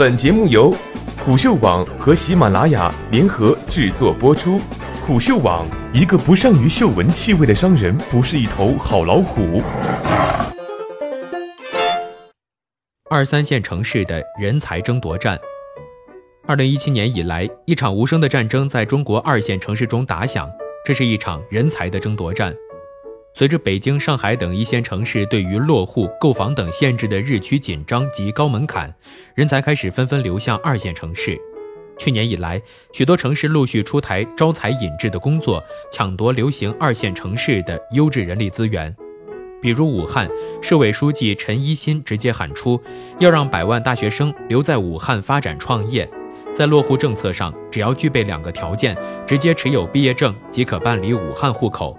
[0.00, 0.74] 本节目由
[1.22, 4.58] 虎嗅网和喜马拉雅联合制作播出。
[5.06, 9.62] 虎嗅网：一个不善于嗅闻气味的商人，不是一头好老虎。
[13.10, 15.38] 二三线城市的人才争夺战。
[16.46, 20.50] 二零一七年以来，一场无声的战争在中国二线城市中打响，
[20.86, 22.54] 这是一场人才的争夺战。
[23.32, 28.94] 随着北京、上海等一线城市对于落户、购房等限制的日趋紧张及高门槛，
[29.34, 31.40] 人才开始纷纷流向二线城市。
[31.96, 32.60] 去年以来，
[32.92, 38.94] 许多城市陆续出台招才引智的工作，抢夺流行二线城市的优质人力资源。
[39.62, 40.26] 比如武汉
[40.62, 42.80] 市委书记陈一新直接喊出，
[43.18, 46.08] 要让百万大学生留在武汉发展创业。
[46.54, 51.96] 在落户政策上，只要具备两个条件，直接持有毕业证即可办理武汉户口：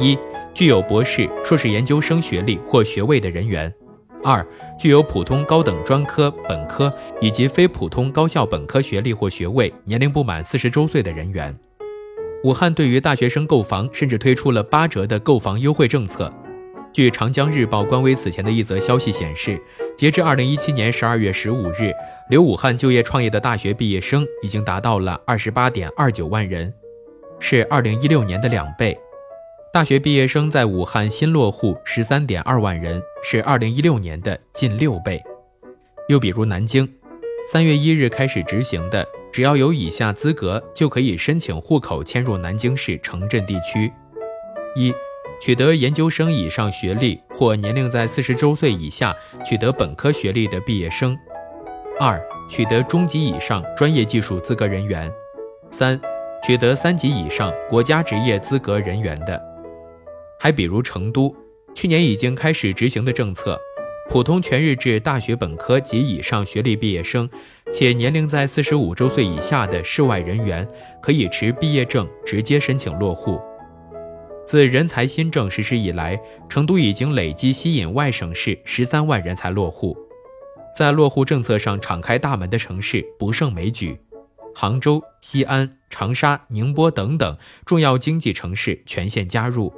[0.00, 0.18] 一、
[0.54, 3.72] 具有博士、硕士研究生学历或学位的人员。
[4.22, 4.46] 二、
[4.78, 11.56] 具有普通高等专科、本科以及非普通高校本科学历或学位，年龄不满四十周岁的人员。
[12.44, 16.32] 武汉对于大学生购房，甚至推出了八折的购房优惠政策。
[16.92, 19.58] 据长江日报官微此前的一则消息显示，
[19.96, 21.92] 截至二零一七年十二月十五日，
[22.28, 26.72] 留武汉就业创业的大学毕业生已经达到了二十八点二九万人，
[27.38, 28.98] 是二零一六年的两倍。
[29.72, 35.22] 大学毕业生在武汉新落户十三点二万人，是二零一六年的近六倍。
[36.08, 36.92] 又比如南京，
[37.46, 43.92] 三月一日开始执行的，只要有以下资格就可以申请户口迁入南京市城镇地区：
[44.74, 44.92] 一、
[45.40, 51.14] 取得研究生以上学历或年龄在四十周岁以下取得本科学历的毕业生；
[52.00, 55.08] 二、取得中级以上专业技术资格人员；
[55.70, 56.00] 三、
[56.44, 59.49] 取得三级以上国家职业资格人员的。
[60.42, 61.36] 还比如成都，
[61.74, 63.60] 去年已经开始执行的政策，
[64.08, 67.28] 普通全日制大学本科及以上学历毕业生，
[67.70, 70.66] 且年龄在四十五周岁以下的市外人员，
[71.02, 73.38] 可以持毕业证直接申请落户。
[74.46, 76.18] 自人才新政实施以来，
[76.48, 79.94] 成都已经累计吸引外省市十三万人才落户，
[80.74, 84.00] 在落户政策上敞开大门的城市不胜枚举，
[84.54, 87.36] 杭州、西安、长沙、宁波等等
[87.66, 89.70] 重要经济城市全线加入。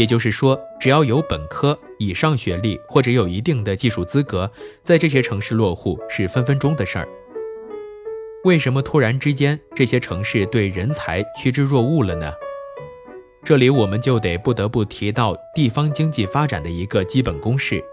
[0.00, 4.50] 也就是说，只要有本科以上学历或者有一定的技术资格，
[4.82, 7.06] 在这些城市落户是分分钟的事儿。
[8.44, 12.32] 为什么突然之间这些城市对人才趋之若鹜了呢？
[13.44, 17.84] 这里我们就得不得不提到地方经济发展的一个基本公式：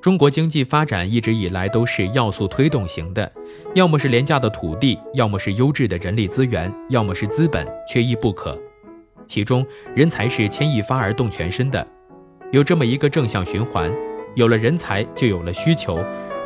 [0.00, 3.32] 中国经济发展一直以来都是要素推动型的，
[3.74, 8.56] 要么是廉价的土地，要么是优质的人力资源，要么是资本，缺一不可。
[9.26, 11.86] 其中，人才是牵一发而动全身的，
[12.52, 13.92] 有这么一个正向循环：
[14.34, 15.98] 有了人才，就有了需求，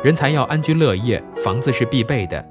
[0.03, 2.43] 人才要安居乐业，房子是必备的；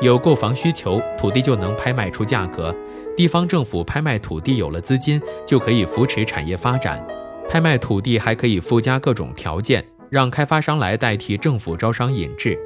[0.00, 2.74] 有购房需求，土地就能拍卖出价格，
[3.16, 7.06] 地方政府拍卖土地有了资金，就可以扶持产业发展。
[7.48, 12.58] 拍卖土地还可以附加各种条件，让开发商来代替政府招商引智，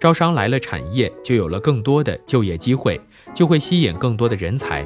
[0.00, 3.00] 招商来了，产业就有了更多的就业机会，
[3.32, 4.84] 就会吸引更多的人才。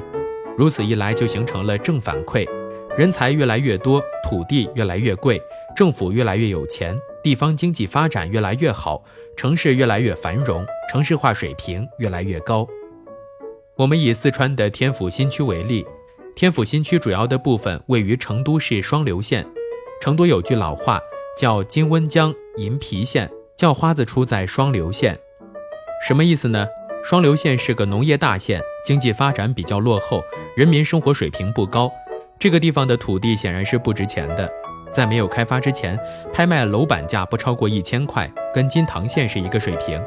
[0.59, 2.45] 如此一来，就形成了正反馈：
[2.97, 5.41] 人才越来越多，土地越来越贵，
[5.73, 6.93] 政府越来越有钱，
[7.23, 9.01] 地方经济发展越来越好，
[9.37, 12.67] 城市越来越繁荣，城市化水平越来越高。
[13.77, 15.85] 我们以四川的天府新区为例，
[16.35, 19.47] 天府新区主要的部分位于成都市双流县。
[20.01, 20.99] 成都有句老话
[21.37, 25.17] 叫“金温江银皮县”，叫花子出在双流县，
[26.05, 26.67] 什么意思呢？
[27.01, 30.23] 双流县是个农业大县，经济发展比较落后，
[30.55, 31.91] 人民生活水平不高。
[32.39, 34.49] 这个地方的土地显然是不值钱的，
[34.93, 35.99] 在没有开发之前，
[36.33, 40.01] 拍卖楼板价不超过一千块，跟金堂县是一个水平。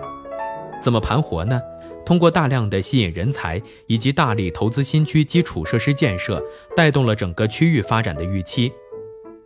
[0.80, 1.60] 怎么盘活呢？
[2.04, 6.42] 通过大量的吸引人才以及大力投资新区基础设施建设，
[6.74, 8.72] 带动了整个区域发展的预期。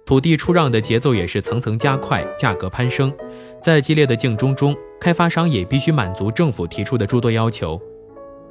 [0.06, 3.12] 土地出让的节奏也是层层加快，价格攀升。
[3.60, 7.78] 在激烈的竞争中，开发商也必须满足政府提出的诸多要求。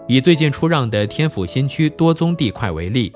[0.08, 3.12] 以最近出让的天府新区多宗地块为例，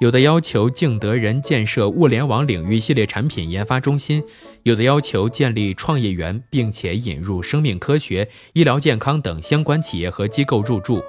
[0.00, 4.20] 有的要求敬德人建设物联网领域系列产品研发中心，
[4.64, 11.00] 有的要求建立创业园，并且引入生命科学、医疗健康等相关企业和机构入驻，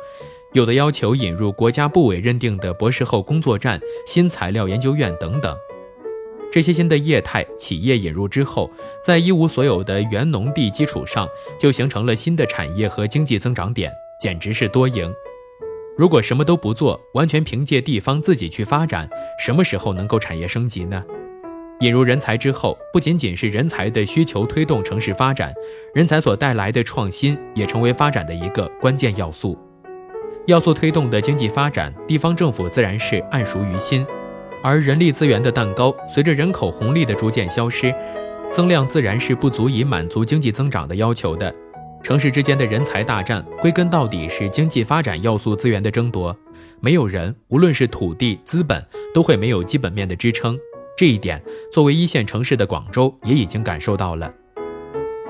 [0.54, 5.58] 有的要求引入国家部委认定的博士后工作站、新材料研究院等等。
[6.52, 8.70] 这些新的业态企业引入之后，
[9.04, 11.28] 在一无所有的原农地基础上，
[11.60, 13.92] 就形成了新的产业和经济增长点，
[14.26, 15.14] 简直是多赢。
[15.96, 19.08] 如果什么都不做，完全凭借地方自己去发展，
[19.40, 21.04] 什么时候能够产业升级呢？
[21.82, 25.54] 引入人才之后，不仅仅是人才的需求推动城市发展，
[25.94, 29.56] 人才所带来的创新也成为发展的一个关键要素。
[30.48, 34.04] 要素推动的经济发展，地方政府自然是暗熟于心。
[34.64, 37.94] 而人力资源的蛋糕随着人口红利的逐渐消失，
[38.50, 41.54] 增量自然是不足以满足经济增长的要求的。
[42.06, 46.38] 城市之间的人才大战，归根到底是经济发展要素资源的争夺。
[46.80, 50.56] 没有人，无论是土地、资本，都会没有基本面的支撑。
[50.96, 51.44] 这一点，
[51.74, 54.32] 作为一线城市的广州也已经感受到了。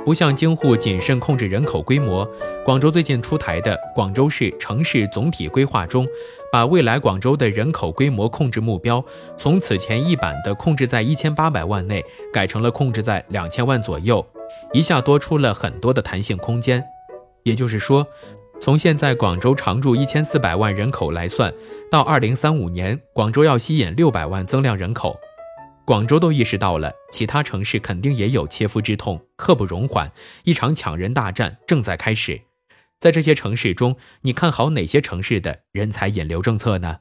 [0.03, 2.29] 不像京沪谨慎控制人口规模，
[2.65, 6.05] 广州最近出台的《广州市城市总体规划》中，
[6.51, 9.01] 把未来广州的人口规模控制目标
[9.37, 14.23] 从此前一版的控制在一千八百万内，改成了控制在两千万左右，
[14.73, 16.83] 一下多出了很多的弹性空间。
[17.43, 18.07] 也就是说，
[18.59, 21.53] 从现在广州常住一千四百万人口来算，
[21.91, 25.17] 到二零三五年，广州要吸引六百万增量人口。
[25.85, 30.11] 广州都意识到了，其他城市肯定也有切肤之痛，刻不容缓。
[30.43, 32.41] 一场抢人大战正在开始。
[32.99, 36.97] 在这些城市中，你看好哪些城市的人才引流政策呢？